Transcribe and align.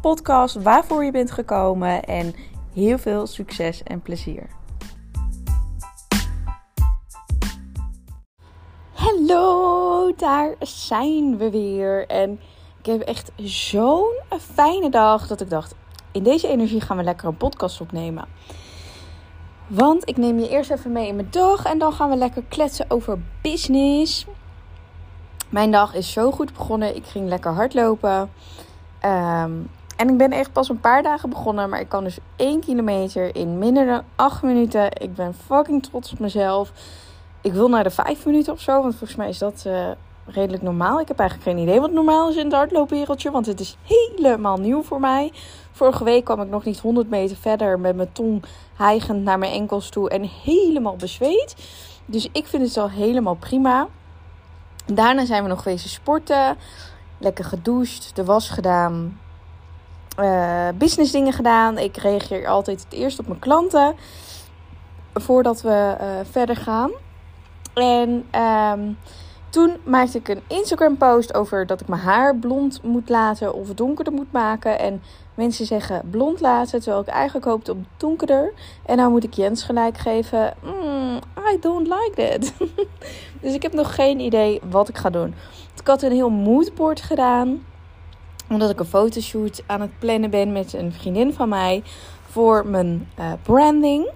podcast 0.00 0.62
waarvoor 0.62 1.04
je 1.04 1.10
bent 1.10 1.30
gekomen 1.30 2.04
en 2.04 2.34
heel 2.74 2.98
veel 2.98 3.26
succes 3.26 3.82
en 3.82 4.00
plezier. 4.00 4.46
Hallo, 8.92 10.12
daar 10.16 10.54
zijn 10.60 11.36
we 11.36 11.50
weer. 11.50 12.06
En 12.06 12.40
ik 12.78 12.86
heb 12.86 13.00
echt 13.00 13.32
zo'n 13.36 14.12
fijne 14.40 14.90
dag 14.90 15.26
dat 15.26 15.40
ik 15.40 15.50
dacht: 15.50 15.74
in 16.12 16.22
deze 16.22 16.48
energie 16.48 16.80
gaan 16.80 16.96
we 16.96 17.02
lekker 17.02 17.28
een 17.28 17.36
podcast 17.36 17.80
opnemen. 17.80 18.24
Want 19.66 20.08
ik 20.08 20.16
neem 20.16 20.38
je 20.38 20.48
eerst 20.48 20.70
even 20.70 20.92
mee 20.92 21.08
in 21.08 21.14
mijn 21.14 21.30
dag 21.30 21.64
en 21.64 21.78
dan 21.78 21.92
gaan 21.92 22.10
we 22.10 22.16
lekker 22.16 22.42
kletsen 22.48 22.90
over 22.90 23.18
business. 23.42 24.26
Mijn 25.48 25.70
dag 25.70 25.94
is 25.94 26.12
zo 26.12 26.30
goed 26.30 26.52
begonnen. 26.52 26.96
Ik 26.96 27.06
ging 27.06 27.28
lekker 27.28 27.52
hardlopen. 27.52 28.30
Um, 29.04 29.70
en 29.98 30.08
ik 30.08 30.16
ben 30.16 30.32
echt 30.32 30.52
pas 30.52 30.68
een 30.68 30.80
paar 30.80 31.02
dagen 31.02 31.30
begonnen, 31.30 31.68
maar 31.68 31.80
ik 31.80 31.88
kan 31.88 32.04
dus 32.04 32.18
1 32.36 32.60
kilometer 32.60 33.34
in 33.34 33.58
minder 33.58 33.86
dan 33.86 34.02
8 34.16 34.42
minuten. 34.42 35.00
Ik 35.00 35.14
ben 35.14 35.34
fucking 35.34 35.82
trots 35.82 36.12
op 36.12 36.18
mezelf. 36.18 36.72
Ik 37.40 37.52
wil 37.52 37.68
naar 37.68 37.82
de 37.82 37.90
5 37.90 38.26
minuten 38.26 38.52
of 38.52 38.60
zo, 38.60 38.72
want 38.72 38.94
volgens 38.94 39.18
mij 39.18 39.28
is 39.28 39.38
dat 39.38 39.64
uh, 39.66 39.88
redelijk 40.26 40.62
normaal. 40.62 41.00
Ik 41.00 41.08
heb 41.08 41.18
eigenlijk 41.18 41.50
geen 41.50 41.58
idee 41.58 41.80
wat 41.80 41.92
normaal 41.92 42.28
is 42.28 42.36
in 42.36 42.44
het 42.44 42.52
hardloopwereldje, 42.52 43.30
want 43.30 43.46
het 43.46 43.60
is 43.60 43.76
helemaal 43.82 44.56
nieuw 44.56 44.82
voor 44.82 45.00
mij. 45.00 45.32
Vorige 45.72 46.04
week 46.04 46.24
kwam 46.24 46.40
ik 46.40 46.48
nog 46.48 46.64
niet 46.64 46.80
100 46.80 47.08
meter 47.08 47.36
verder 47.36 47.80
met 47.80 47.96
mijn 47.96 48.12
tong 48.12 48.44
hijgend 48.74 49.24
naar 49.24 49.38
mijn 49.38 49.52
enkels 49.52 49.88
toe 49.88 50.10
en 50.10 50.22
helemaal 50.44 50.96
bezweet. 50.96 51.56
Dus 52.06 52.28
ik 52.32 52.46
vind 52.46 52.66
het 52.66 52.76
al 52.76 52.90
helemaal 52.90 53.36
prima. 53.36 53.88
Daarna 54.86 55.24
zijn 55.24 55.42
we 55.42 55.48
nog 55.48 55.62
geweest 55.62 55.88
sporten. 55.88 56.56
Lekker 57.18 57.44
gedoucht, 57.44 58.16
de 58.16 58.24
was 58.24 58.50
gedaan 58.50 59.18
uh, 60.18 60.68
business 60.74 61.12
dingen 61.12 61.32
gedaan. 61.32 61.78
Ik 61.78 61.96
reageer 61.96 62.46
altijd 62.46 62.84
het 62.84 62.92
eerst 62.92 63.18
op 63.18 63.26
mijn 63.26 63.38
klanten 63.38 63.94
voordat 65.14 65.62
we 65.62 65.96
uh, 66.00 66.06
verder 66.30 66.56
gaan. 66.56 66.90
En 67.74 68.24
um, 68.42 68.98
toen 69.50 69.76
maakte 69.84 70.18
ik 70.18 70.28
een 70.28 70.42
Instagram 70.46 70.96
post 70.96 71.34
over 71.34 71.66
dat 71.66 71.80
ik 71.80 71.88
mijn 71.88 72.00
haar 72.00 72.36
blond 72.36 72.82
moet 72.82 73.08
laten 73.08 73.54
of 73.54 73.74
donkerder 73.74 74.12
moet 74.12 74.32
maken. 74.32 74.78
En 74.78 75.02
mensen 75.34 75.66
zeggen 75.66 76.02
blond 76.10 76.40
laten, 76.40 76.80
terwijl 76.80 77.02
ik 77.02 77.08
eigenlijk 77.08 77.46
hoopte 77.46 77.72
op 77.72 77.78
donkerder. 77.96 78.52
En 78.86 78.96
nou 78.96 79.10
moet 79.10 79.24
ik 79.24 79.34
Jens 79.34 79.62
gelijk 79.62 79.98
geven. 79.98 80.54
Mm, 80.62 81.16
I 81.52 81.58
don't 81.60 81.86
like 81.86 82.12
that. 82.14 82.52
dus 83.42 83.54
ik 83.54 83.62
heb 83.62 83.72
nog 83.72 83.94
geen 83.94 84.20
idee 84.20 84.60
wat 84.70 84.88
ik 84.88 84.96
ga 84.96 85.10
doen. 85.10 85.34
Ik 85.80 85.86
had 85.86 86.02
een 86.02 86.12
heel 86.12 86.30
moodboard 86.30 87.00
gedaan 87.00 87.64
omdat 88.48 88.70
ik 88.70 88.80
een 88.80 88.86
fotoshoot 88.86 89.62
aan 89.66 89.80
het 89.80 89.98
plannen 89.98 90.30
ben 90.30 90.52
met 90.52 90.72
een 90.72 90.92
vriendin 90.92 91.32
van 91.32 91.48
mij 91.48 91.82
voor 92.28 92.66
mijn 92.66 93.08
uh, 93.18 93.32
branding. 93.42 94.10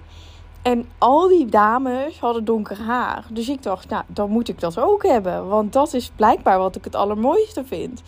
En 0.63 0.89
al 0.99 1.29
die 1.29 1.47
dames 1.47 2.21
hadden 2.21 2.45
donker 2.45 2.81
haar. 2.81 3.25
Dus 3.31 3.49
ik 3.49 3.63
dacht, 3.63 3.89
nou, 3.89 4.05
dan 4.07 4.31
moet 4.31 4.49
ik 4.49 4.61
dat 4.61 4.79
ook 4.79 5.03
hebben. 5.03 5.49
Want 5.49 5.73
dat 5.73 5.95
is 5.95 6.11
blijkbaar 6.17 6.59
wat 6.59 6.77
ik 6.77 6.85
het 6.85 6.95
allermooiste 6.95 7.65
vind. 7.65 8.03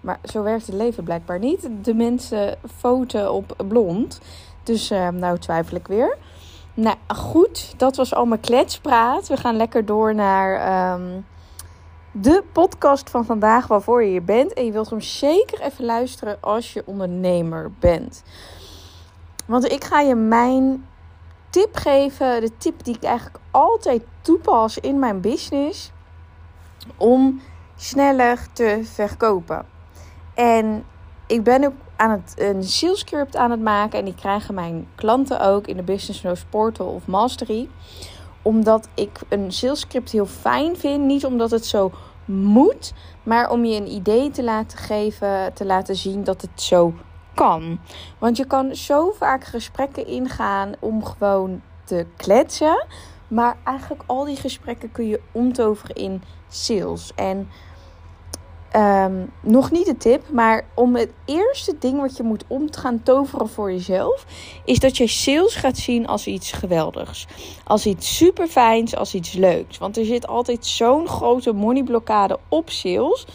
Maar 0.00 0.18
zo 0.24 0.42
werkt 0.42 0.66
het 0.66 0.74
leven 0.74 1.04
blijkbaar 1.04 1.38
niet. 1.38 1.68
De 1.82 1.94
mensen 1.94 2.58
foten 2.78 3.32
op 3.32 3.56
blond. 3.68 4.20
Dus 4.62 4.90
uh, 4.90 5.08
nou 5.08 5.38
twijfel 5.38 5.76
ik 5.76 5.86
weer. 5.86 6.16
Nou 6.74 6.96
goed, 7.08 7.74
dat 7.76 7.96
was 7.96 8.14
al 8.14 8.24
mijn 8.24 8.40
kletspraat. 8.40 9.28
We 9.28 9.36
gaan 9.36 9.56
lekker 9.56 9.84
door 9.84 10.14
naar 10.14 10.92
um, 10.94 11.26
de 12.12 12.44
podcast 12.52 13.10
van 13.10 13.24
vandaag 13.24 13.66
waarvoor 13.66 14.02
je 14.02 14.10
hier 14.10 14.24
bent. 14.24 14.52
En 14.52 14.64
je 14.64 14.72
wilt 14.72 14.90
hem 14.90 15.00
zeker 15.00 15.60
even 15.60 15.84
luisteren 15.84 16.38
als 16.40 16.72
je 16.72 16.82
ondernemer 16.86 17.70
bent. 17.78 18.22
Want 19.46 19.72
ik 19.72 19.84
ga 19.84 20.00
je 20.00 20.14
mijn 20.14 20.86
tip 21.50 21.76
geven. 21.76 22.40
De 22.40 22.56
tip 22.56 22.84
die 22.84 22.94
ik 22.94 23.02
eigenlijk 23.02 23.38
altijd 23.50 24.02
toepas 24.20 24.78
in 24.78 24.98
mijn 24.98 25.20
business. 25.20 25.92
Om 26.96 27.40
sneller 27.76 28.46
te 28.52 28.80
verkopen. 28.82 29.66
En 30.34 30.84
ik 31.26 31.42
ben 31.42 31.64
ook 31.64 31.74
aan 31.96 32.10
het, 32.10 32.34
een 32.36 32.64
sales 32.64 32.98
script 32.98 33.36
aan 33.36 33.50
het 33.50 33.60
maken. 33.60 33.98
En 33.98 34.04
die 34.04 34.14
krijgen 34.14 34.54
mijn 34.54 34.88
klanten 34.94 35.40
ook 35.40 35.66
in 35.66 35.76
de 35.76 35.82
Business 35.82 36.22
Nose 36.22 36.46
Portal 36.46 36.86
of 36.86 37.06
Mastery 37.06 37.68
omdat 38.42 38.88
ik 38.94 39.20
een 39.28 39.52
salescript 39.52 40.10
heel 40.10 40.26
fijn 40.26 40.76
vind. 40.76 41.04
Niet 41.04 41.24
omdat 41.24 41.50
het 41.50 41.66
zo 41.66 41.90
moet, 42.24 42.92
maar 43.22 43.50
om 43.50 43.64
je 43.64 43.76
een 43.76 43.92
idee 43.92 44.30
te 44.30 44.42
laten 44.42 44.78
geven, 44.78 45.52
te 45.54 45.64
laten 45.64 45.96
zien 45.96 46.24
dat 46.24 46.40
het 46.40 46.62
zo 46.62 46.94
kan. 47.34 47.78
Want 48.18 48.36
je 48.36 48.46
kan 48.46 48.74
zo 48.74 49.10
vaak 49.10 49.44
gesprekken 49.44 50.06
ingaan 50.06 50.72
om 50.78 51.04
gewoon 51.04 51.62
te 51.84 52.06
kletsen. 52.16 52.86
Maar 53.28 53.56
eigenlijk 53.64 54.02
al 54.06 54.24
die 54.24 54.36
gesprekken 54.36 54.92
kun 54.92 55.08
je 55.08 55.20
omtoveren 55.32 55.96
in 55.96 56.22
sales. 56.48 57.12
En 57.14 57.48
Um, 58.76 59.32
nog 59.40 59.70
niet 59.70 59.86
de 59.86 59.96
tip, 59.96 60.30
maar 60.30 60.64
om 60.74 60.96
het 60.96 61.10
eerste 61.24 61.74
ding 61.78 62.00
wat 62.00 62.16
je 62.16 62.22
moet 62.22 62.44
om 62.46 62.70
te 62.70 62.78
gaan 62.78 63.02
toveren 63.02 63.48
voor 63.48 63.72
jezelf, 63.72 64.26
is 64.64 64.78
dat 64.78 64.96
je 64.96 65.06
sales 65.06 65.54
gaat 65.54 65.76
zien 65.76 66.06
als 66.06 66.26
iets 66.26 66.52
geweldigs. 66.52 67.26
Als 67.64 67.86
iets 67.86 68.16
super 68.16 68.46
fijns, 68.46 68.96
als 68.96 69.14
iets 69.14 69.32
leuks. 69.32 69.78
Want 69.78 69.96
er 69.96 70.04
zit 70.04 70.26
altijd 70.26 70.66
zo'n 70.66 71.08
grote 71.08 71.52
moneyblokkade 71.52 72.38
op 72.48 72.70
sales. 72.70 73.26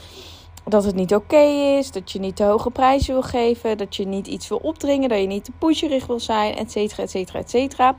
Dat 0.66 0.84
het 0.84 0.96
niet 0.96 1.16
oké 1.16 1.44
is, 1.78 1.92
dat 1.92 2.12
je 2.12 2.20
niet 2.20 2.36
te 2.36 2.44
hoge 2.44 2.70
prijzen 2.70 3.14
wil 3.14 3.24
geven, 3.24 3.78
dat 3.78 3.96
je 3.96 4.06
niet 4.06 4.28
iets 4.28 4.48
wil 4.48 4.60
opdringen, 4.62 5.10
dat 5.10 5.20
je 5.20 5.28
niet 5.28 5.46
te 5.46 5.52
pusherig 5.58 6.06
wil 6.06 6.20
zijn, 6.20 6.56
et 6.56 6.72
cetera, 6.72 7.04
et 7.04 7.10
cetera, 7.10 7.40
et 7.40 7.50
cetera. 7.50 7.96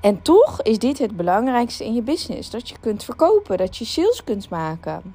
En 0.00 0.22
toch 0.22 0.62
is 0.62 0.78
dit 0.78 0.98
het 0.98 1.16
belangrijkste 1.16 1.84
in 1.84 1.94
je 1.94 2.02
business: 2.02 2.50
dat 2.50 2.68
je 2.68 2.74
kunt 2.80 3.04
verkopen, 3.04 3.56
dat 3.56 3.76
je 3.76 3.84
sales 3.84 4.24
kunt 4.24 4.48
maken. 4.48 5.14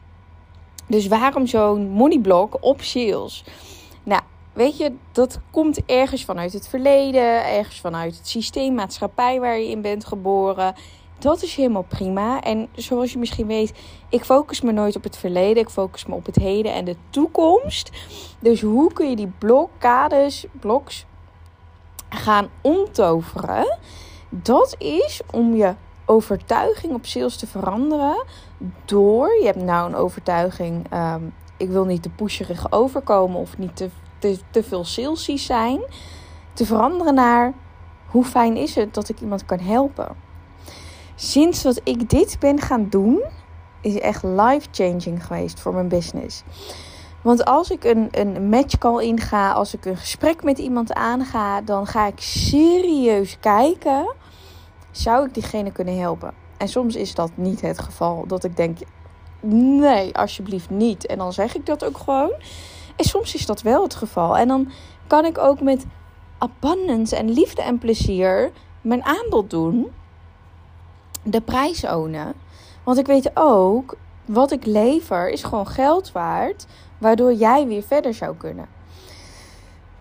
Dus 0.87 1.07
waarom 1.07 1.47
zo'n 1.47 1.89
moneyblock 1.89 2.57
op 2.59 2.81
sales? 2.81 3.43
Nou, 4.03 4.21
weet 4.53 4.77
je, 4.77 4.93
dat 5.11 5.39
komt 5.51 5.85
ergens 5.85 6.25
vanuit 6.25 6.53
het 6.53 6.67
verleden, 6.67 7.45
ergens 7.45 7.79
vanuit 7.79 8.17
het 8.17 8.27
systeem, 8.27 8.73
maatschappij 8.73 9.39
waar 9.39 9.59
je 9.59 9.69
in 9.69 9.81
bent 9.81 10.05
geboren. 10.05 10.75
Dat 11.19 11.43
is 11.43 11.55
helemaal 11.55 11.85
prima. 11.87 12.41
En 12.41 12.67
zoals 12.75 13.11
je 13.11 13.17
misschien 13.17 13.47
weet, 13.47 13.73
ik 14.09 14.23
focus 14.23 14.61
me 14.61 14.71
nooit 14.71 14.95
op 14.95 15.03
het 15.03 15.17
verleden. 15.17 15.63
Ik 15.63 15.69
focus 15.69 16.05
me 16.05 16.15
op 16.15 16.25
het 16.25 16.35
heden 16.35 16.73
en 16.73 16.85
de 16.85 16.95
toekomst. 17.09 17.89
Dus 18.39 18.61
hoe 18.61 18.93
kun 18.93 19.09
je 19.09 19.15
die 19.15 19.31
blokkades, 19.37 20.45
bloks 20.59 21.05
gaan 22.09 22.49
omtoveren? 22.61 23.77
Dat 24.29 24.75
is 24.79 25.21
om 25.31 25.55
je 25.55 25.73
overtuiging 26.05 26.93
op 26.93 27.05
sales 27.05 27.37
te 27.37 27.47
veranderen 27.47 28.23
door, 28.85 29.39
je 29.39 29.45
hebt 29.45 29.63
nou 29.63 29.89
een 29.89 29.95
overtuiging, 29.95 30.85
ehm, 30.89 31.23
ik 31.57 31.69
wil 31.69 31.85
niet 31.85 32.01
te 32.01 32.09
pusherig 32.09 32.71
overkomen 32.71 33.39
of 33.39 33.57
niet 33.57 33.75
te, 33.75 33.89
te, 34.19 34.39
te 34.49 34.63
veel 34.63 34.85
salesy 34.85 35.37
zijn, 35.37 35.81
te 36.53 36.65
veranderen 36.65 37.13
naar 37.13 37.53
hoe 38.05 38.23
fijn 38.23 38.57
is 38.57 38.75
het 38.75 38.93
dat 38.93 39.09
ik 39.09 39.21
iemand 39.21 39.45
kan 39.45 39.59
helpen. 39.59 40.15
Sinds 41.15 41.61
dat 41.61 41.81
ik 41.83 42.09
dit 42.09 42.37
ben 42.39 42.61
gaan 42.61 42.87
doen, 42.89 43.23
is 43.81 43.99
echt 43.99 44.23
life-changing 44.23 45.25
geweest 45.25 45.59
voor 45.59 45.73
mijn 45.73 45.87
business. 45.87 46.43
Want 47.21 47.45
als 47.45 47.69
ik 47.69 47.83
een, 47.83 48.07
een 48.11 48.49
match 48.49 48.77
call 48.77 49.03
inga, 49.03 49.51
als 49.51 49.73
ik 49.73 49.85
een 49.85 49.97
gesprek 49.97 50.43
met 50.43 50.57
iemand 50.57 50.93
aanga, 50.93 51.61
dan 51.61 51.87
ga 51.87 52.07
ik 52.07 52.19
serieus 52.19 53.37
kijken 53.39 54.13
zou 54.97 55.25
ik 55.25 55.33
diegene 55.33 55.71
kunnen 55.71 55.99
helpen? 55.99 56.33
En 56.57 56.67
soms 56.67 56.95
is 56.95 57.15
dat 57.15 57.31
niet 57.35 57.61
het 57.61 57.79
geval. 57.79 58.27
Dat 58.27 58.43
ik 58.43 58.57
denk, 58.57 58.77
nee, 59.79 60.17
alsjeblieft 60.17 60.69
niet. 60.69 61.05
En 61.05 61.17
dan 61.17 61.33
zeg 61.33 61.55
ik 61.55 61.65
dat 61.65 61.85
ook 61.85 61.97
gewoon. 61.97 62.31
En 62.95 63.05
soms 63.05 63.35
is 63.35 63.45
dat 63.45 63.61
wel 63.61 63.83
het 63.83 63.95
geval. 63.95 64.37
En 64.37 64.47
dan 64.47 64.71
kan 65.07 65.25
ik 65.25 65.37
ook 65.37 65.61
met 65.61 65.85
abundance 66.37 67.15
en 67.15 67.31
liefde 67.31 67.61
en 67.61 67.77
plezier 67.77 68.51
mijn 68.81 69.03
aanbod 69.03 69.49
doen. 69.49 69.91
De 71.23 71.41
prijs 71.41 71.85
ownen. 71.85 72.33
Want 72.83 72.97
ik 72.97 73.05
weet 73.05 73.31
ook, 73.33 73.95
wat 74.25 74.51
ik 74.51 74.65
lever 74.65 75.29
is 75.29 75.43
gewoon 75.43 75.67
geld 75.67 76.11
waard. 76.11 76.65
Waardoor 76.97 77.33
jij 77.33 77.67
weer 77.67 77.83
verder 77.83 78.13
zou 78.13 78.35
kunnen. 78.35 78.74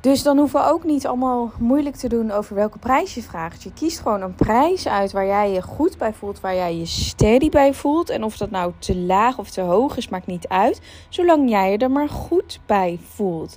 Dus 0.05 0.23
dan 0.23 0.39
hoeven 0.39 0.61
we 0.61 0.67
ook 0.67 0.85
niet 0.85 1.07
allemaal 1.07 1.53
moeilijk 1.59 1.97
te 1.97 2.09
doen 2.09 2.31
over 2.31 2.55
welke 2.55 2.79
prijs 2.79 3.15
je 3.15 3.23
vraagt. 3.23 3.63
Je 3.63 3.73
kiest 3.73 4.01
gewoon 4.01 4.23
een 4.23 4.35
prijs 4.35 4.89
uit 4.89 5.13
waar 5.13 5.27
jij 5.27 5.51
je 5.51 5.63
goed 5.63 5.99
bij 5.99 6.13
voelt, 6.13 6.41
waar 6.41 6.55
jij 6.55 6.77
je 6.77 6.87
steady 6.87 7.49
bij 7.49 7.75
voelt. 7.75 8.11
En 8.11 8.25
of 8.25 8.37
dat 8.37 8.51
nou 8.51 8.73
te 8.79 8.97
laag 8.97 9.39
of 9.39 9.51
te 9.51 9.61
hoog 9.61 9.97
is, 9.97 10.09
maakt 10.09 10.27
niet 10.27 10.49
uit. 10.49 10.81
Zolang 11.09 11.51
jij 11.51 11.71
je 11.71 11.79
er 11.79 11.91
maar 11.91 12.09
goed 12.09 12.61
bij 12.67 12.99
voelt. 13.09 13.57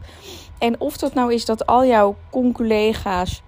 En 0.60 0.80
of 0.80 0.98
dat 0.98 1.14
nou 1.14 1.34
is 1.34 1.46
dat 1.46 1.66
al 1.66 1.86
jouw 1.86 2.16
collega's 2.54 3.42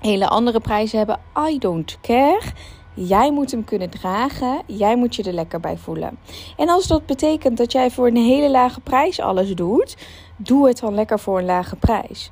hele 0.00 0.28
andere 0.28 0.60
prijzen 0.60 0.98
hebben, 0.98 1.20
I 1.48 1.58
don't 1.58 1.98
care. 2.00 2.52
Jij 2.94 3.32
moet 3.32 3.50
hem 3.50 3.64
kunnen 3.64 3.90
dragen. 3.90 4.62
Jij 4.66 4.96
moet 4.96 5.16
je 5.16 5.22
er 5.22 5.32
lekker 5.32 5.60
bij 5.60 5.76
voelen. 5.76 6.18
En 6.56 6.68
als 6.68 6.86
dat 6.86 7.06
betekent 7.06 7.56
dat 7.56 7.72
jij 7.72 7.90
voor 7.90 8.06
een 8.06 8.16
hele 8.16 8.50
lage 8.50 8.80
prijs 8.80 9.20
alles 9.20 9.54
doet, 9.54 9.96
doe 10.38 10.68
het 10.68 10.78
dan 10.80 10.94
lekker 10.94 11.18
voor 11.18 11.38
een 11.38 11.44
lage 11.44 11.76
prijs. 11.76 12.30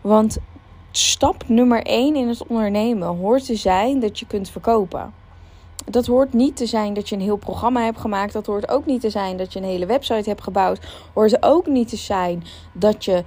Want 0.00 0.38
stap 0.90 1.48
nummer 1.48 1.82
1 1.82 2.16
in 2.16 2.28
het 2.28 2.46
ondernemen 2.46 3.08
hoort 3.08 3.44
te 3.44 3.56
zijn 3.56 4.00
dat 4.00 4.18
je 4.18 4.26
kunt 4.26 4.50
verkopen. 4.50 5.14
Dat 5.84 6.06
hoort 6.06 6.32
niet 6.32 6.56
te 6.56 6.66
zijn 6.66 6.94
dat 6.94 7.08
je 7.08 7.14
een 7.14 7.20
heel 7.20 7.36
programma 7.36 7.84
hebt 7.84 8.00
gemaakt. 8.00 8.32
Dat 8.32 8.46
hoort 8.46 8.68
ook 8.68 8.86
niet 8.86 9.00
te 9.00 9.10
zijn 9.10 9.36
dat 9.36 9.52
je 9.52 9.58
een 9.58 9.64
hele 9.64 9.86
website 9.86 10.28
hebt 10.28 10.42
gebouwd. 10.42 10.80
Hoort 11.14 11.42
ook 11.42 11.66
niet 11.66 11.88
te 11.88 11.96
zijn 11.96 12.44
dat 12.72 13.04
je 13.04 13.24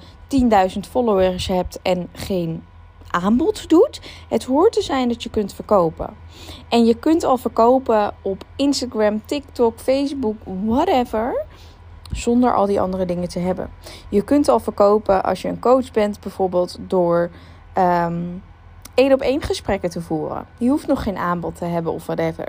10.000 0.74 0.80
followers 0.90 1.48
hebt 1.48 1.80
en 1.82 2.10
geen 2.14 2.64
aanbod 3.12 3.70
doet. 3.70 4.02
Het 4.30 4.44
hoort 4.44 4.74
te 4.74 4.82
zijn 4.82 5.08
dat 5.08 5.24
je 5.24 5.30
kunt 5.30 5.54
verkopen. 5.54 6.10
En 6.70 6.86
je 6.86 6.96
kunt 6.96 7.24
al 7.24 7.38
verkopen 7.38 8.14
op 8.22 8.44
Instagram, 8.56 9.22
TikTok, 9.26 9.80
Facebook, 9.80 10.36
whatever. 10.66 11.46
Zonder 12.12 12.56
al 12.56 12.66
die 12.66 12.82
andere 12.82 13.06
dingen 13.06 13.30
te 13.30 13.40
hebben. 13.40 13.70
Je 14.10 14.22
kunt 14.22 14.48
al 14.50 14.60
verkopen 14.60 15.24
als 15.24 15.42
je 15.42 15.48
een 15.48 15.60
coach 15.60 15.92
bent, 15.92 16.20
bijvoorbeeld 16.20 16.78
door 16.80 17.30
um, 17.78 18.44
één 18.94 19.14
op 19.14 19.22
één 19.22 19.42
gesprekken 19.42 19.90
te 19.90 20.02
voeren. 20.02 20.46
Je 20.58 20.70
hoeft 20.70 20.88
nog 20.88 21.04
geen 21.04 21.18
aanbod 21.18 21.56
te 21.56 21.66
hebben 21.66 21.94
of 21.94 22.06
whatever. 22.06 22.48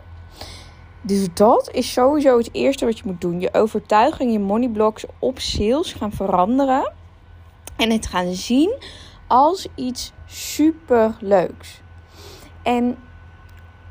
Dus 1.01 1.29
dat 1.35 1.71
is 1.73 1.93
sowieso 1.93 2.39
het 2.39 2.49
eerste 2.53 2.85
wat 2.85 2.99
je 2.99 3.05
moet 3.07 3.21
doen. 3.21 3.41
Je 3.41 3.55
overtuiging, 3.55 4.33
je 4.33 4.39
money 4.39 4.69
blocks 4.69 5.05
op 5.19 5.39
sales 5.39 5.93
gaan 5.93 6.13
veranderen. 6.13 6.93
En 7.77 7.91
het 7.91 8.07
gaan 8.07 8.33
zien 8.33 8.75
als 9.27 9.69
iets 9.75 10.13
super 10.27 11.17
leuks. 11.21 11.81
En 12.63 12.97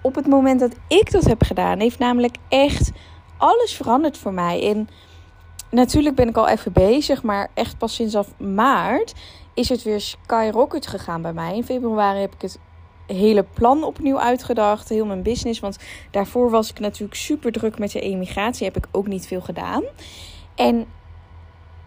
op 0.01 0.15
het 0.15 0.27
moment 0.27 0.59
dat 0.59 0.75
ik 0.87 1.11
dat 1.11 1.23
heb 1.23 1.43
gedaan, 1.43 1.79
heeft 1.79 1.99
namelijk 1.99 2.35
echt 2.47 2.91
alles 3.37 3.73
veranderd 3.73 4.17
voor 4.17 4.33
mij. 4.33 4.69
En 4.69 4.89
natuurlijk 5.71 6.15
ben 6.15 6.29
ik 6.29 6.37
al 6.37 6.47
even 6.47 6.71
bezig, 6.71 7.23
maar 7.23 7.49
echt 7.53 7.77
pas 7.77 7.95
sinds 7.95 8.15
af 8.15 8.39
maart 8.39 9.13
is 9.53 9.69
het 9.69 9.83
weer 9.83 10.01
skyrocket 10.01 10.87
gegaan 10.87 11.21
bij 11.21 11.33
mij. 11.33 11.55
In 11.55 11.63
februari 11.63 12.19
heb 12.19 12.33
ik 12.33 12.41
het 12.41 12.59
hele 13.05 13.43
plan 13.43 13.83
opnieuw 13.83 14.19
uitgedacht, 14.19 14.89
heel 14.89 15.05
mijn 15.05 15.23
business. 15.23 15.59
Want 15.59 15.77
daarvoor 16.11 16.49
was 16.49 16.69
ik 16.69 16.79
natuurlijk 16.79 17.15
super 17.15 17.51
druk 17.51 17.79
met 17.79 17.91
de 17.91 17.99
emigratie, 17.99 18.65
heb 18.65 18.77
ik 18.77 18.87
ook 18.91 19.07
niet 19.07 19.27
veel 19.27 19.41
gedaan. 19.41 19.83
En 20.55 20.85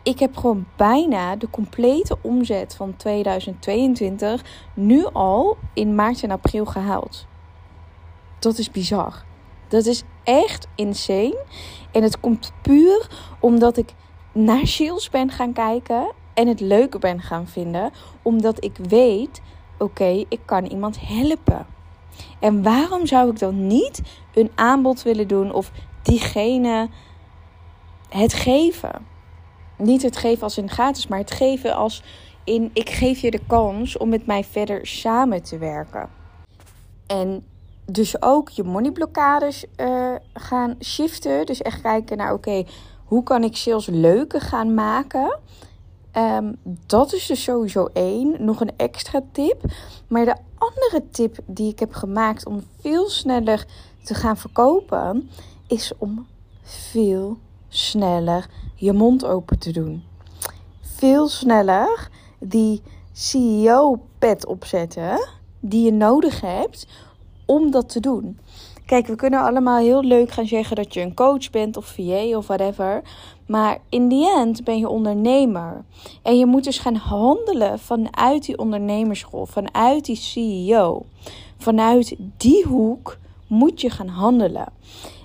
ik 0.02 0.18
heb 0.18 0.36
gewoon 0.36 0.66
bijna 0.76 1.36
de 1.36 1.50
complete 1.50 2.16
omzet 2.20 2.74
van 2.74 2.96
2022 2.96 4.42
nu 4.74 5.04
al 5.12 5.56
in 5.74 5.94
maart 5.94 6.22
en 6.22 6.30
april 6.30 6.64
gehaald. 6.64 7.26
Dat 8.38 8.58
is 8.58 8.70
bizar. 8.70 9.24
Dat 9.68 9.86
is 9.86 10.02
echt 10.24 10.66
insane. 10.74 11.44
En 11.92 12.02
het 12.02 12.20
komt 12.20 12.52
puur 12.62 13.08
omdat 13.40 13.76
ik 13.76 13.92
naar 14.32 14.66
sales 14.66 15.10
ben 15.10 15.30
gaan 15.30 15.52
kijken 15.52 16.12
en 16.34 16.48
het 16.48 16.60
leuker 16.60 17.00
ben 17.00 17.20
gaan 17.20 17.46
vinden. 17.46 17.90
Omdat 18.22 18.64
ik 18.64 18.76
weet, 18.76 19.40
oké, 19.78 20.24
ik 20.28 20.40
kan 20.44 20.64
iemand 20.64 20.98
helpen. 21.00 21.66
En 22.40 22.62
waarom 22.62 23.06
zou 23.06 23.30
ik 23.30 23.38
dan 23.38 23.66
niet 23.66 24.02
een 24.34 24.50
aanbod 24.54 25.02
willen 25.02 25.28
doen 25.28 25.52
of 25.52 25.70
diegene 26.02 26.88
het 28.08 28.32
geven? 28.32 29.12
niet 29.76 30.02
het 30.02 30.16
geven 30.16 30.42
als 30.42 30.58
in 30.58 30.70
gratis, 30.70 31.06
maar 31.06 31.18
het 31.18 31.30
geven 31.30 31.74
als 31.74 32.02
in 32.44 32.70
ik 32.72 32.90
geef 32.90 33.18
je 33.18 33.30
de 33.30 33.40
kans 33.46 33.96
om 33.96 34.08
met 34.08 34.26
mij 34.26 34.44
verder 34.44 34.86
samen 34.86 35.42
te 35.42 35.58
werken. 35.58 36.08
En 37.06 37.44
dus 37.84 38.22
ook 38.22 38.48
je 38.48 38.62
moneyblokkades 38.62 39.64
uh, 39.76 40.14
gaan 40.32 40.76
shiften. 40.80 41.46
Dus 41.46 41.62
echt 41.62 41.80
kijken 41.80 42.16
naar 42.16 42.32
oké, 42.32 42.64
hoe 43.04 43.22
kan 43.22 43.44
ik 43.44 43.56
sales 43.56 43.86
leuker 43.86 44.40
gaan 44.40 44.74
maken? 44.74 45.38
Ehm, 46.12 46.52
dat 46.86 47.12
is 47.12 47.26
dus 47.26 47.42
sowieso 47.42 47.88
één. 47.92 48.44
Nog 48.44 48.60
een 48.60 48.72
extra 48.76 49.22
tip. 49.32 49.62
Maar 50.08 50.24
de 50.24 50.36
andere 50.58 51.02
tip 51.10 51.38
die 51.46 51.70
ik 51.70 51.78
heb 51.78 51.92
gemaakt 51.92 52.46
om 52.46 52.62
veel 52.80 53.08
sneller 53.08 53.66
te 54.04 54.14
gaan 54.14 54.36
verkopen, 54.36 55.30
is 55.66 55.92
om 55.98 56.26
veel 56.62 57.38
sneller 57.68 58.46
je 58.74 58.92
mond 58.92 59.24
open 59.24 59.58
te 59.58 59.72
doen. 59.72 60.04
Veel 60.80 61.28
sneller 61.28 62.08
die 62.38 62.82
CEO-pet 63.12 64.46
opzetten 64.46 65.28
die 65.60 65.84
je 65.84 65.92
nodig 65.92 66.40
hebt 66.40 66.86
om 67.46 67.70
dat 67.70 67.88
te 67.88 68.00
doen. 68.00 68.38
Kijk, 68.86 69.06
we 69.06 69.16
kunnen 69.16 69.40
allemaal 69.40 69.78
heel 69.78 70.02
leuk 70.02 70.30
gaan 70.30 70.46
zeggen 70.46 70.76
dat 70.76 70.94
je 70.94 71.00
een 71.00 71.14
coach 71.14 71.50
bent 71.50 71.76
of 71.76 71.86
VA 71.86 72.36
of 72.36 72.46
whatever. 72.46 73.02
Maar 73.46 73.78
in 73.88 74.08
die 74.08 74.30
end 74.30 74.64
ben 74.64 74.78
je 74.78 74.88
ondernemer. 74.88 75.84
En 76.22 76.38
je 76.38 76.46
moet 76.46 76.64
dus 76.64 76.78
gaan 76.78 76.94
handelen 76.94 77.78
vanuit 77.78 78.44
die 78.44 78.58
ondernemersrol, 78.58 79.46
vanuit 79.46 80.04
die 80.04 80.16
CEO. 80.16 81.04
Vanuit 81.58 82.16
die 82.36 82.64
hoek 82.64 83.18
moet 83.46 83.80
je 83.80 83.90
gaan 83.90 84.08
handelen. 84.08 84.68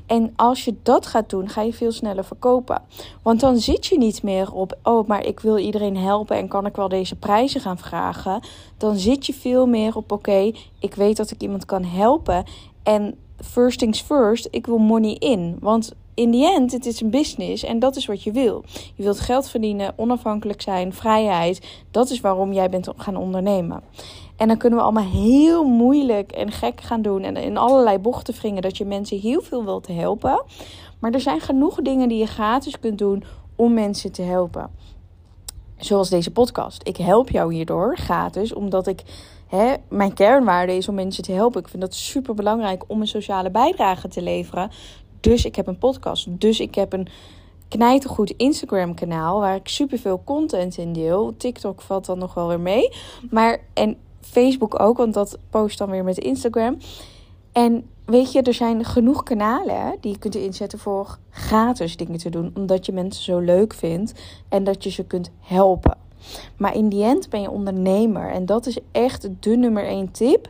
En 0.09 0.33
als 0.35 0.65
je 0.65 0.75
dat 0.83 1.05
gaat 1.05 1.29
doen, 1.29 1.49
ga 1.49 1.61
je 1.61 1.73
veel 1.73 1.91
sneller 1.91 2.23
verkopen. 2.23 2.81
Want 3.21 3.39
dan 3.39 3.57
zit 3.57 3.85
je 3.85 3.97
niet 3.97 4.23
meer 4.23 4.53
op, 4.53 4.77
oh, 4.83 5.07
maar 5.07 5.25
ik 5.25 5.39
wil 5.39 5.57
iedereen 5.57 5.97
helpen 5.97 6.37
en 6.37 6.47
kan 6.47 6.65
ik 6.65 6.75
wel 6.75 6.87
deze 6.87 7.15
prijzen 7.15 7.61
gaan 7.61 7.77
vragen. 7.77 8.39
Dan 8.77 8.95
zit 8.97 9.25
je 9.25 9.33
veel 9.33 9.65
meer 9.67 9.95
op, 9.95 10.11
oké, 10.11 10.51
ik 10.79 10.95
weet 10.95 11.17
dat 11.17 11.31
ik 11.31 11.41
iemand 11.41 11.65
kan 11.65 11.83
helpen. 11.83 12.43
En 12.83 13.15
first 13.43 13.79
things 13.79 14.01
first, 14.01 14.47
ik 14.51 14.65
wil 14.65 14.77
money 14.77 15.15
in. 15.19 15.57
Want 15.59 15.91
in 16.13 16.31
the 16.31 16.53
end, 16.55 16.71
het 16.71 16.85
is 16.85 17.01
een 17.01 17.09
business 17.09 17.63
en 17.63 17.79
dat 17.79 17.95
is 17.95 18.05
wat 18.05 18.23
je 18.23 18.31
wil. 18.31 18.63
Je 18.95 19.03
wilt 19.03 19.19
geld 19.19 19.49
verdienen, 19.49 19.93
onafhankelijk 19.95 20.61
zijn, 20.61 20.93
vrijheid. 20.93 21.83
Dat 21.91 22.09
is 22.09 22.21
waarom 22.21 22.53
jij 22.53 22.69
bent 22.69 22.89
gaan 22.97 23.15
ondernemen. 23.15 23.81
En 24.39 24.47
dan 24.47 24.57
kunnen 24.57 24.79
we 24.79 24.85
allemaal 24.85 25.11
heel 25.11 25.63
moeilijk 25.63 26.31
en 26.31 26.51
gek 26.51 26.81
gaan 26.81 27.01
doen 27.01 27.23
en 27.23 27.35
in 27.35 27.57
allerlei 27.57 27.97
bochten 27.97 28.33
wringen 28.33 28.61
dat 28.61 28.77
je 28.77 28.85
mensen 28.85 29.19
heel 29.19 29.41
veel 29.41 29.65
wilt 29.65 29.87
helpen. 29.87 30.43
Maar 30.99 31.11
er 31.11 31.19
zijn 31.19 31.39
genoeg 31.39 31.81
dingen 31.81 32.09
die 32.09 32.17
je 32.17 32.25
gratis 32.25 32.79
kunt 32.79 32.97
doen 32.97 33.23
om 33.55 33.73
mensen 33.73 34.11
te 34.11 34.21
helpen. 34.21 34.69
Zoals 35.77 36.09
deze 36.09 36.31
podcast. 36.31 36.87
Ik 36.87 36.97
help 36.97 37.29
jou 37.29 37.53
hierdoor 37.53 37.97
gratis, 37.97 38.53
omdat 38.53 38.87
ik 38.87 39.03
hè, 39.47 39.73
mijn 39.89 40.13
kernwaarde 40.13 40.75
is 40.75 40.87
om 40.87 40.95
mensen 40.95 41.23
te 41.23 41.31
helpen. 41.31 41.61
Ik 41.61 41.67
vind 41.67 41.81
dat 41.81 41.95
super 41.95 42.33
belangrijk 42.33 42.83
om 42.87 43.01
een 43.01 43.07
sociale 43.07 43.51
bijdrage 43.51 44.07
te 44.07 44.21
leveren. 44.21 44.71
Dus 45.19 45.45
ik 45.45 45.55
heb 45.55 45.67
een 45.67 45.77
podcast. 45.77 46.39
Dus 46.39 46.59
ik 46.59 46.75
heb 46.75 46.93
een 46.93 47.07
knijtergoed 47.67 48.33
Instagram 48.37 48.93
kanaal 48.93 49.39
waar 49.39 49.55
ik 49.55 49.67
superveel 49.67 50.21
content 50.25 50.77
in 50.77 50.93
deel. 50.93 51.33
TikTok 51.37 51.81
valt 51.81 52.05
dan 52.05 52.17
nog 52.17 52.33
wel 52.33 52.47
weer 52.47 52.59
mee. 52.59 52.89
Maar 53.29 53.59
en 53.73 53.97
Facebook 54.21 54.79
ook, 54.79 54.97
want 54.97 55.13
dat 55.13 55.37
post 55.49 55.77
dan 55.77 55.89
weer 55.89 56.03
met 56.03 56.17
Instagram. 56.17 56.77
En 57.51 57.89
weet 58.05 58.31
je, 58.31 58.41
er 58.41 58.53
zijn 58.53 58.85
genoeg 58.85 59.23
kanalen 59.23 59.97
die 60.01 60.11
je 60.11 60.17
kunt 60.17 60.35
inzetten 60.35 60.79
voor 60.79 61.17
gratis 61.29 61.97
dingen 61.97 62.17
te 62.17 62.29
doen, 62.29 62.51
omdat 62.55 62.85
je 62.85 62.91
mensen 62.91 63.23
zo 63.23 63.39
leuk 63.39 63.73
vindt 63.73 64.13
en 64.49 64.63
dat 64.63 64.83
je 64.83 64.89
ze 64.89 65.03
kunt 65.03 65.31
helpen. 65.39 65.97
Maar 66.57 66.75
in 66.75 66.89
die 66.89 67.03
end 67.03 67.29
ben 67.29 67.41
je 67.41 67.49
ondernemer. 67.49 68.31
En 68.31 68.45
dat 68.45 68.65
is 68.65 68.77
echt 68.91 69.29
de 69.39 69.55
nummer 69.55 69.85
één 69.85 70.11
tip. 70.11 70.49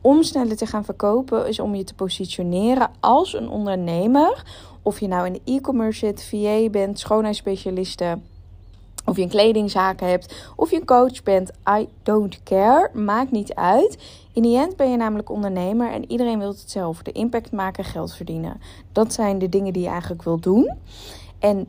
Om 0.00 0.22
sneller 0.22 0.56
te 0.56 0.66
gaan 0.66 0.84
verkopen 0.84 1.48
is 1.48 1.60
om 1.60 1.74
je 1.74 1.84
te 1.84 1.94
positioneren 1.94 2.90
als 3.00 3.34
een 3.34 3.48
ondernemer. 3.48 4.44
Of 4.82 5.00
je 5.00 5.08
nou 5.08 5.26
in 5.26 5.32
de 5.32 5.52
e-commerce 5.52 5.98
zit, 5.98 6.24
VA 6.24 6.68
bent, 6.70 6.98
schoonheidsspecialiste 6.98 8.18
of 9.04 9.16
je 9.16 9.22
een 9.22 9.28
kledingzaak 9.28 10.00
hebt, 10.00 10.52
of 10.56 10.70
je 10.70 10.76
een 10.76 10.86
coach 10.86 11.22
bent, 11.22 11.50
I 11.78 11.88
don't 12.02 12.42
care. 12.42 12.90
Maakt 12.92 13.30
niet 13.30 13.54
uit. 13.54 13.98
In 14.32 14.42
die 14.42 14.58
end 14.58 14.76
ben 14.76 14.90
je 14.90 14.96
namelijk 14.96 15.30
ondernemer 15.30 15.92
en 15.92 16.10
iedereen 16.10 16.38
wil 16.38 16.48
hetzelfde: 16.48 17.12
impact 17.12 17.52
maken, 17.52 17.84
geld 17.84 18.14
verdienen. 18.14 18.60
Dat 18.92 19.12
zijn 19.12 19.38
de 19.38 19.48
dingen 19.48 19.72
die 19.72 19.82
je 19.82 19.88
eigenlijk 19.88 20.22
wil 20.22 20.40
doen. 20.40 20.70
En 21.38 21.66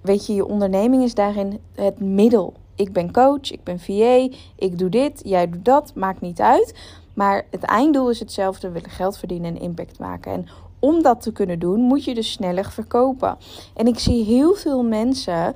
weet 0.00 0.26
je, 0.26 0.34
je 0.34 0.46
onderneming 0.46 1.02
is 1.02 1.14
daarin 1.14 1.60
het 1.74 2.00
middel. 2.00 2.54
Ik 2.74 2.92
ben 2.92 3.12
coach, 3.12 3.50
ik 3.50 3.64
ben 3.64 3.80
VA, 3.80 4.28
ik 4.56 4.78
doe 4.78 4.88
dit, 4.88 5.20
jij 5.24 5.50
doet 5.50 5.64
dat, 5.64 5.92
maakt 5.94 6.20
niet 6.20 6.40
uit. 6.40 6.74
Maar 7.14 7.46
het 7.50 7.62
einddoel 7.62 8.10
is 8.10 8.20
hetzelfde: 8.20 8.66
we 8.66 8.72
willen 8.72 8.90
geld 8.90 9.18
verdienen 9.18 9.54
en 9.54 9.60
impact 9.60 9.98
maken. 9.98 10.32
En 10.32 10.46
om 10.78 11.02
dat 11.02 11.20
te 11.20 11.32
kunnen 11.32 11.58
doen, 11.58 11.80
moet 11.80 12.04
je 12.04 12.14
dus 12.14 12.32
sneller 12.32 12.70
verkopen. 12.70 13.36
En 13.74 13.86
ik 13.86 13.98
zie 13.98 14.24
heel 14.24 14.54
veel 14.54 14.82
mensen 14.82 15.54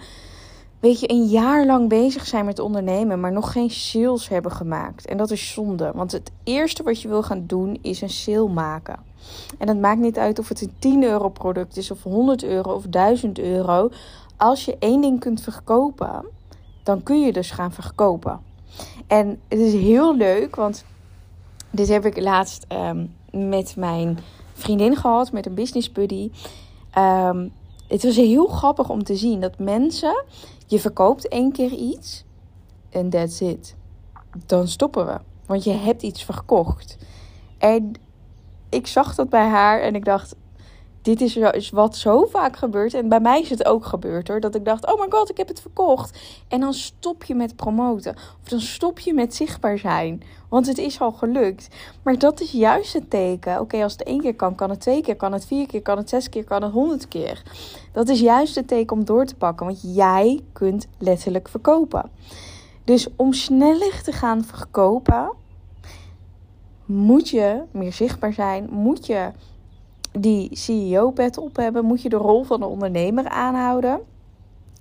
weet 0.82 1.00
je, 1.00 1.10
een 1.10 1.26
jaar 1.26 1.66
lang 1.66 1.88
bezig 1.88 2.26
zijn 2.26 2.44
met 2.44 2.58
ondernemen, 2.58 3.20
maar 3.20 3.32
nog 3.32 3.52
geen 3.52 3.70
sales 3.70 4.28
hebben 4.28 4.52
gemaakt. 4.52 5.06
En 5.06 5.16
dat 5.16 5.30
is 5.30 5.52
zonde, 5.52 5.92
want 5.94 6.12
het 6.12 6.30
eerste 6.44 6.82
wat 6.82 7.02
je 7.02 7.08
wil 7.08 7.22
gaan 7.22 7.44
doen 7.46 7.78
is 7.82 8.00
een 8.00 8.10
sale 8.10 8.48
maken. 8.48 8.98
En 9.58 9.66
dat 9.66 9.76
maakt 9.76 10.00
niet 10.00 10.18
uit 10.18 10.38
of 10.38 10.48
het 10.48 10.60
een 10.60 10.72
10 10.78 11.02
euro 11.02 11.28
product 11.28 11.76
is, 11.76 11.90
of 11.90 12.02
100 12.02 12.44
euro 12.44 12.72
of 12.72 12.84
1000 12.84 13.38
euro. 13.38 13.90
Als 14.36 14.64
je 14.64 14.76
één 14.78 15.00
ding 15.00 15.20
kunt 15.20 15.40
verkopen, 15.40 16.24
dan 16.82 17.02
kun 17.02 17.20
je 17.20 17.32
dus 17.32 17.50
gaan 17.50 17.72
verkopen. 17.72 18.40
En 19.06 19.40
het 19.48 19.58
is 19.58 19.72
heel 19.72 20.16
leuk, 20.16 20.56
want 20.56 20.84
dit 21.70 21.88
heb 21.88 22.04
ik 22.04 22.20
laatst 22.20 22.66
um, 22.68 23.14
met 23.50 23.76
mijn 23.76 24.18
vriendin 24.52 24.96
gehad, 24.96 25.32
met 25.32 25.46
een 25.46 25.54
business 25.54 25.92
buddy. 25.92 26.30
Um, 26.98 27.52
het 27.92 28.02
was 28.02 28.16
heel 28.16 28.46
grappig 28.46 28.88
om 28.88 29.04
te 29.04 29.16
zien 29.16 29.40
dat 29.40 29.58
mensen, 29.58 30.24
je 30.66 30.80
verkoopt 30.80 31.28
één 31.28 31.52
keer 31.52 31.72
iets 31.72 32.24
en 32.90 33.10
that's 33.10 33.40
it. 33.40 33.76
Dan 34.46 34.68
stoppen 34.68 35.06
we, 35.06 35.18
want 35.46 35.64
je 35.64 35.72
hebt 35.72 36.02
iets 36.02 36.24
verkocht. 36.24 36.96
En 37.58 37.92
ik 38.68 38.86
zag 38.86 39.14
dat 39.14 39.28
bij 39.28 39.46
haar 39.46 39.80
en 39.80 39.94
ik 39.94 40.04
dacht, 40.04 40.34
dit 41.02 41.20
is 41.20 41.70
wat 41.70 41.96
zo 41.96 42.26
vaak 42.30 42.56
gebeurt. 42.56 42.94
En 42.94 43.08
bij 43.08 43.20
mij 43.20 43.40
is 43.40 43.50
het 43.50 43.64
ook 43.64 43.84
gebeurd 43.84 44.28
hoor. 44.28 44.40
Dat 44.40 44.54
ik 44.54 44.64
dacht, 44.64 44.92
oh 44.92 45.00
my 45.00 45.06
god, 45.08 45.30
ik 45.30 45.36
heb 45.36 45.48
het 45.48 45.60
verkocht. 45.60 46.18
En 46.48 46.60
dan 46.60 46.74
stop 46.74 47.24
je 47.24 47.34
met 47.34 47.56
promoten. 47.56 48.14
Of 48.42 48.48
dan 48.48 48.60
stop 48.60 48.98
je 48.98 49.14
met 49.14 49.34
zichtbaar 49.34 49.78
zijn. 49.78 50.22
Want 50.48 50.66
het 50.66 50.78
is 50.78 51.00
al 51.00 51.12
gelukt. 51.12 51.68
Maar 52.02 52.18
dat 52.18 52.40
is 52.40 52.50
juist 52.50 52.92
het 52.92 53.10
teken. 53.10 53.60
Oké, 53.60 53.82
als 53.82 53.92
het 53.92 54.02
één 54.02 54.20
keer 54.20 54.34
kan, 54.34 54.54
kan 54.54 54.70
het 54.70 54.80
twee 54.80 55.02
keer, 55.02 55.16
kan 55.16 55.32
het 55.32 55.46
vier 55.46 55.66
keer, 55.66 55.82
kan 55.82 55.96
het 55.96 56.08
zes 56.08 56.28
keer, 56.28 56.44
kan 56.44 56.62
het 56.62 56.72
honderd 56.72 57.08
keer. 57.08 57.42
Dat 57.92 58.08
is 58.08 58.20
juist 58.20 58.54
het 58.54 58.68
teken 58.68 58.96
om 58.96 59.04
door 59.04 59.24
te 59.24 59.34
pakken. 59.34 59.66
Want 59.66 59.94
jij 59.94 60.40
kunt 60.52 60.86
letterlijk 60.98 61.48
verkopen. 61.48 62.10
Dus 62.84 63.08
om 63.16 63.32
sneller 63.32 64.02
te 64.02 64.12
gaan 64.12 64.44
verkopen, 64.44 65.32
moet 66.84 67.28
je 67.28 67.62
meer 67.70 67.92
zichtbaar 67.92 68.32
zijn. 68.32 68.68
Moet 68.70 69.06
je 69.06 69.30
die 70.18 70.56
CEO-pet 70.56 71.38
op 71.38 71.56
hebben, 71.56 71.84
moet 71.84 72.02
je 72.02 72.08
de 72.08 72.16
rol 72.16 72.42
van 72.42 72.60
de 72.60 72.66
ondernemer 72.66 73.28
aanhouden. 73.28 74.00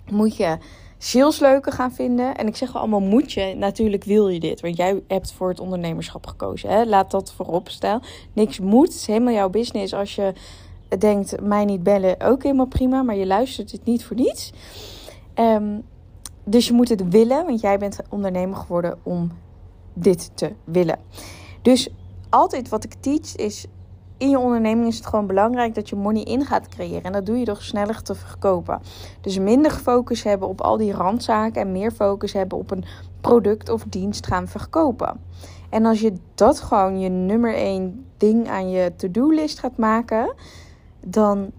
Moet 0.10 0.36
je 0.36 0.58
sales 0.98 1.40
leuker 1.40 1.72
gaan 1.72 1.94
vinden. 1.94 2.36
En 2.36 2.48
ik 2.48 2.56
zeg 2.56 2.72
wel 2.72 2.82
allemaal 2.82 3.02
moet 3.02 3.32
je. 3.32 3.56
Natuurlijk 3.56 4.04
wil 4.04 4.28
je 4.28 4.40
dit. 4.40 4.62
Want 4.62 4.78
jij 4.78 5.02
hebt 5.08 5.32
voor 5.32 5.50
het 5.50 5.60
ondernemerschap 5.60 6.28
gekozen. 6.28 6.70
Hè? 6.70 6.86
Laat 6.86 7.12
dat 7.12 7.32
voorop 7.32 7.70
staan. 7.70 8.02
Niks 8.34 8.60
moet. 8.60 8.88
Het 8.88 8.96
is 8.96 9.08
helemaal 9.08 9.34
jouw 9.34 9.50
business. 9.50 9.94
Als 9.94 10.16
je 10.16 10.34
denkt, 11.00 11.42
mij 11.42 11.66
niet 11.66 11.84
bellen, 11.84 12.22
ook 12.22 12.44
helemaal 12.44 12.66
prima. 12.66 13.02
Maar 13.02 13.16
je 13.16 13.26
luistert 13.26 13.72
het 13.72 13.86
niet 13.86 14.06
voor 14.06 14.16
niets. 14.16 14.52
Ehm, 15.34 15.80
dus 16.44 16.68
je 16.68 16.74
moet 16.74 16.90
het 16.90 17.10
willen. 17.10 17.46
Want 17.46 17.62
jij 17.62 17.78
bent 17.78 18.00
ondernemer 18.10 18.58
geworden 18.58 19.00
om 19.04 19.32
dit 19.94 20.32
te 20.34 20.52
willen. 20.64 21.00
Dus 21.62 21.90
altijd 22.30 22.70
wat 22.70 22.84
ik 22.84 22.94
teach 22.94 23.36
is 23.36 23.66
in 24.22 24.30
je 24.30 24.40
onderneming 24.40 24.88
is 24.88 24.96
het 24.96 25.06
gewoon 25.06 25.28
belangrijk 25.28 25.76
dat 25.76 25.90
je 25.90 25.96
money 25.96 26.24
in 26.24 26.46
gaat 26.46 26.68
creëren. 26.68 27.04
En 27.04 27.12
dat 27.12 27.26
doe 27.26 27.38
je 27.38 27.46
door 27.46 27.62
sneller 27.62 28.02
te 28.02 28.16
verkopen. 28.16 28.82
Dus 29.22 29.40
minder 29.40 29.72
focus 29.72 30.24
hebben 30.24 30.48
op 30.48 30.62
al 30.62 30.78
die 30.78 30.92
randzaken 30.92 31.62
en 31.62 31.72
meer 31.72 31.92
focus 31.92 32.34
hebben 32.34 32.58
op 32.58 32.72
een 32.72 32.84
product 33.22 33.70
of 33.70 33.84
dienst 33.90 34.28
gaan 34.28 34.48
verkopen. 34.48 35.20
En 35.70 35.86
als 35.86 36.00
je 36.02 36.14
dat 36.36 36.60
gewoon 36.60 37.00
je 37.00 37.10
nummer 37.10 37.56
één 37.56 38.06
ding 38.18 38.50
aan 38.50 38.70
je 38.70 38.94
to-do-list 38.96 39.60
gaat 39.60 39.78
maken, 39.78 40.34
dan 41.06 41.52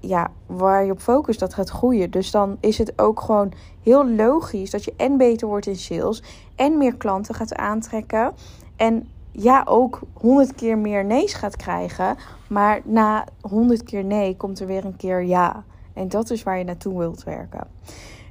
ja, 0.00 0.30
waar 0.46 0.84
je 0.84 0.92
op 0.92 1.00
focust, 1.00 1.40
dat 1.40 1.54
gaat 1.54 1.70
groeien. 1.70 2.10
Dus 2.10 2.30
dan 2.30 2.56
is 2.60 2.78
het 2.78 2.92
ook 2.98 3.20
gewoon 3.20 3.52
heel 3.82 4.10
logisch 4.10 4.70
dat 4.70 4.84
je 4.84 4.94
en 4.96 5.16
beter 5.16 5.48
wordt 5.48 5.66
in 5.66 5.76
sales 5.76 6.22
en 6.54 6.78
meer 6.78 6.96
klanten 6.96 7.34
gaat 7.34 7.54
aantrekken. 7.54 8.32
En 8.76 9.08
ja, 9.36 9.62
ook 9.68 10.00
honderd 10.12 10.54
keer 10.54 10.78
meer 10.78 11.04
nee's 11.04 11.34
gaat 11.34 11.56
krijgen. 11.56 12.16
Maar 12.48 12.80
na 12.84 13.26
honderd 13.40 13.82
keer 13.82 14.04
nee 14.04 14.36
komt 14.36 14.60
er 14.60 14.66
weer 14.66 14.84
een 14.84 14.96
keer 14.96 15.22
ja. 15.22 15.64
En 15.92 16.08
dat 16.08 16.30
is 16.30 16.42
waar 16.42 16.58
je 16.58 16.64
naartoe 16.64 16.98
wilt 16.98 17.24
werken. 17.24 17.66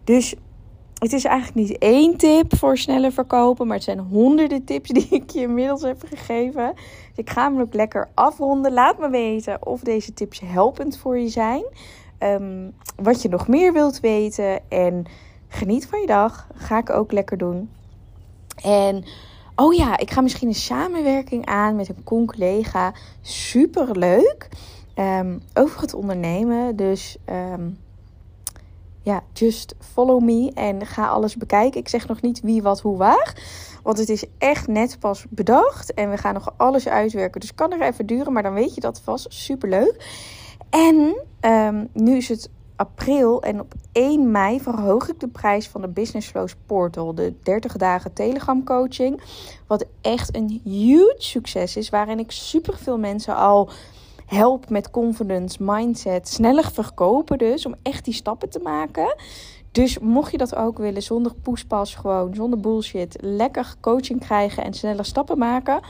Dus 0.03 0.35
het 0.97 1.13
is 1.13 1.23
eigenlijk 1.23 1.67
niet 1.67 1.77
één 1.77 2.17
tip 2.17 2.55
voor 2.55 2.77
sneller 2.77 3.11
verkopen, 3.11 3.67
maar 3.67 3.75
het 3.75 3.85
zijn 3.85 3.99
honderden 3.99 4.63
tips 4.63 4.89
die 4.89 5.07
ik 5.09 5.29
je 5.29 5.39
inmiddels 5.39 5.81
heb 5.81 6.03
gegeven. 6.05 6.73
Dus 6.75 7.15
ik 7.15 7.29
ga 7.29 7.43
hem 7.43 7.59
ook 7.59 7.73
lekker 7.73 8.09
afronden. 8.13 8.73
Laat 8.73 8.99
me 8.99 9.09
weten 9.09 9.65
of 9.67 9.81
deze 9.81 10.13
tips 10.13 10.39
helpend 10.45 10.97
voor 10.97 11.17
je 11.19 11.29
zijn. 11.29 11.63
Um, 12.19 12.73
wat 12.95 13.21
je 13.21 13.29
nog 13.29 13.47
meer 13.47 13.73
wilt 13.73 13.99
weten. 13.99 14.69
En 14.69 15.05
geniet 15.47 15.87
van 15.87 15.99
je 15.99 16.07
dag. 16.07 16.47
Ga 16.53 16.77
ik 16.77 16.89
ook 16.89 17.11
lekker 17.11 17.37
doen. 17.37 17.69
En 18.63 19.03
Oh 19.55 19.73
ja, 19.73 19.97
ik 19.97 20.11
ga 20.11 20.21
misschien 20.21 20.47
een 20.47 20.55
samenwerking 20.55 21.45
aan 21.45 21.75
met 21.75 21.89
een 21.89 22.03
con-collega. 22.03 22.93
Super 23.21 23.97
leuk. 23.97 24.49
Um, 24.95 25.41
over 25.53 25.81
het 25.81 25.93
ondernemen. 25.93 26.75
Dus 26.75 27.17
um, 27.29 27.77
ja, 29.01 29.23
just 29.33 29.75
follow 29.79 30.23
me 30.23 30.51
en 30.53 30.85
ga 30.85 31.07
alles 31.07 31.35
bekijken. 31.35 31.79
Ik 31.79 31.87
zeg 31.87 32.07
nog 32.07 32.21
niet 32.21 32.41
wie, 32.41 32.61
wat, 32.61 32.81
hoe, 32.81 32.97
waar. 32.97 33.35
Want 33.83 33.97
het 33.97 34.09
is 34.09 34.25
echt 34.37 34.67
net 34.67 34.99
pas 34.99 35.25
bedacht. 35.29 35.93
En 35.93 36.09
we 36.09 36.17
gaan 36.17 36.33
nog 36.33 36.53
alles 36.57 36.87
uitwerken. 36.87 37.41
Dus 37.41 37.55
kan 37.55 37.71
er 37.71 37.81
even 37.81 38.05
duren, 38.05 38.33
maar 38.33 38.43
dan 38.43 38.53
weet 38.53 38.75
je 38.75 38.81
dat 38.81 39.01
vast. 39.01 39.25
Super 39.29 39.69
leuk. 39.69 40.05
En 40.69 41.15
um, 41.41 41.89
nu 41.93 42.15
is 42.15 42.29
het 42.29 42.49
april 42.75 43.41
en 43.41 43.59
op 43.59 43.73
1 43.91 44.31
mei 44.31 44.61
verhoog 44.61 45.09
ik 45.09 45.19
de 45.19 45.27
prijs 45.27 45.67
van 45.67 45.81
de 45.81 45.87
Business 45.87 46.27
Flows 46.27 46.55
Portal, 46.65 47.15
de 47.15 47.33
30 47.43 47.77
dagen 47.77 48.13
Telegram 48.13 48.63
coaching. 48.63 49.21
Wat 49.67 49.85
echt 50.01 50.35
een 50.35 50.61
huge 50.63 51.15
succes 51.17 51.77
is, 51.77 51.89
waarin 51.89 52.19
ik 52.19 52.31
super 52.31 52.77
veel 52.77 52.97
mensen 52.97 53.35
al 53.35 53.69
help 54.25 54.69
met 54.69 54.91
confidence, 54.91 55.63
mindset, 55.63 56.27
sneller 56.27 56.71
verkopen 56.71 57.37
dus, 57.37 57.65
om 57.65 57.75
echt 57.81 58.05
die 58.05 58.13
stappen 58.13 58.49
te 58.49 58.59
maken. 58.59 59.15
Dus 59.71 59.99
mocht 59.99 60.31
je 60.31 60.37
dat 60.37 60.55
ook 60.55 60.77
willen, 60.77 61.03
zonder 61.03 61.33
poespas, 61.33 61.95
gewoon 61.95 62.33
zonder 62.35 62.59
bullshit, 62.59 63.17
lekker 63.21 63.75
coaching 63.79 64.19
krijgen 64.19 64.63
en 64.63 64.73
sneller 64.73 65.05
stappen 65.05 65.37
maken. 65.37 65.81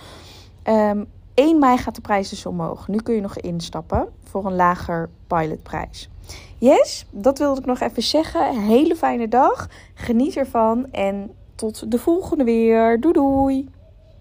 Ehm, 0.63 1.03
1 1.33 1.59
mei 1.59 1.77
gaat 1.77 1.95
de 1.95 2.01
prijs 2.01 2.29
dus 2.29 2.45
omhoog. 2.45 2.87
Nu 2.87 2.97
kun 2.97 3.15
je 3.15 3.21
nog 3.21 3.37
instappen 3.37 4.07
voor 4.23 4.45
een 4.45 4.55
lager 4.55 5.09
pilotprijs. 5.27 6.09
Yes, 6.57 7.05
dat 7.09 7.37
wilde 7.37 7.59
ik 7.59 7.65
nog 7.65 7.79
even 7.79 8.03
zeggen. 8.03 8.61
Hele 8.61 8.95
fijne 8.95 9.27
dag. 9.27 9.69
Geniet 9.93 10.35
ervan 10.35 10.91
en 10.91 11.31
tot 11.55 11.91
de 11.91 11.99
volgende 11.99 12.43
weer. 12.43 12.99
Doei 12.99 13.13
doei. 13.13 13.69